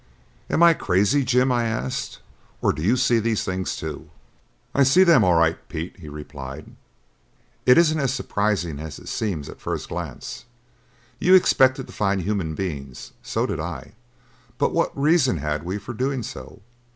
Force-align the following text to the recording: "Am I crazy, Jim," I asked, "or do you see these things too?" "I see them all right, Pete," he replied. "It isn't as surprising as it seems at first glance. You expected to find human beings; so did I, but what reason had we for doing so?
"Am 0.49 0.63
I 0.63 0.73
crazy, 0.73 1.23
Jim," 1.23 1.51
I 1.51 1.65
asked, 1.65 2.21
"or 2.59 2.73
do 2.73 2.81
you 2.81 2.97
see 2.97 3.19
these 3.19 3.43
things 3.43 3.75
too?" 3.75 4.09
"I 4.73 4.81
see 4.81 5.03
them 5.03 5.23
all 5.23 5.35
right, 5.35 5.59
Pete," 5.69 5.99
he 5.99 6.09
replied. 6.09 6.75
"It 7.67 7.77
isn't 7.77 7.99
as 7.99 8.11
surprising 8.11 8.79
as 8.79 8.97
it 8.97 9.07
seems 9.09 9.47
at 9.47 9.61
first 9.61 9.89
glance. 9.89 10.45
You 11.19 11.35
expected 11.35 11.85
to 11.85 11.93
find 11.93 12.21
human 12.23 12.55
beings; 12.55 13.11
so 13.21 13.45
did 13.45 13.59
I, 13.59 13.93
but 14.57 14.73
what 14.73 14.91
reason 14.99 15.37
had 15.37 15.61
we 15.61 15.77
for 15.77 15.93
doing 15.93 16.23
so? 16.23 16.63